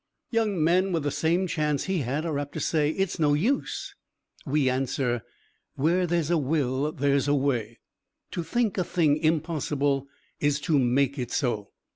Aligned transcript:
Young 0.31 0.63
men 0.63 0.91
with 0.91 1.03
the 1.03 1.11
same 1.11 1.45
chance 1.45 1.83
he 1.83 1.99
had 1.99 2.25
are 2.25 2.39
apt 2.39 2.53
to 2.53 2.59
say, 2.59 2.89
"It's 2.89 3.19
no 3.19 3.35
use." 3.35 3.93
We 4.47 4.67
answer, 4.67 5.21
"Where 5.75 6.07
there's 6.07 6.31
a 6.31 6.39
will 6.39 6.91
there's 6.91 7.27
a 7.27 7.35
way." 7.35 7.77
"To 8.31 8.41
think 8.41 8.79
a 8.79 8.83
thing 8.83 9.15
impossible 9.17 10.07
is 10.39 10.59
to 10.61 10.79
make 10.79 11.19
it 11.19 11.29
so." 11.29 11.69